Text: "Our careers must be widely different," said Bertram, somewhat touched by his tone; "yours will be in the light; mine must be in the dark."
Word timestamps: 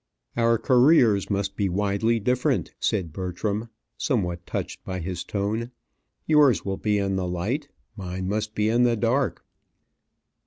"Our 0.35 0.57
careers 0.57 1.29
must 1.29 1.55
be 1.55 1.69
widely 1.69 2.19
different," 2.19 2.73
said 2.79 3.13
Bertram, 3.13 3.69
somewhat 3.97 4.47
touched 4.47 4.83
by 4.83 4.99
his 4.99 5.23
tone; 5.23 5.69
"yours 6.25 6.65
will 6.65 6.77
be 6.77 6.97
in 6.97 7.17
the 7.17 7.27
light; 7.27 7.69
mine 7.95 8.27
must 8.27 8.55
be 8.55 8.67
in 8.67 8.81
the 8.81 8.97
dark." 8.97 9.45